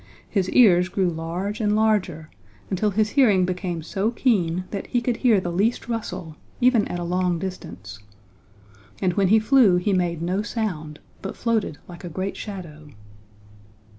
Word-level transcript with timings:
His 0.27 0.49
ears 0.49 0.89
grew 0.89 1.11
large 1.11 1.61
and 1.61 1.75
larger 1.75 2.31
until 2.71 2.89
his 2.89 3.11
hearing 3.11 3.45
became 3.45 3.83
so 3.83 4.09
keen 4.09 4.63
that 4.71 4.87
he 4.87 4.99
could 4.99 5.17
hear 5.17 5.39
the 5.39 5.51
least 5.51 5.87
rustle, 5.87 6.37
even 6.59 6.87
at 6.87 6.97
a 6.97 7.03
long 7.03 7.37
distance. 7.37 7.99
And 8.99 9.13
when 9.13 9.27
he 9.27 9.37
flew 9.37 9.75
he 9.77 9.93
made 9.93 10.23
no 10.23 10.41
sound, 10.41 10.97
but 11.21 11.37
floated 11.37 11.77
like 11.87 12.03
a 12.03 12.09
great 12.09 12.35
shadow. 12.35 12.89